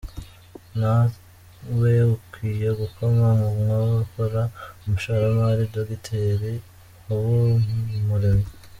[0.77, 4.43] Ntawe ukwiye gukoma mu nkokora
[4.85, 6.53] umushoramari- Dogiteri.
[7.05, 8.49] Habumuremyi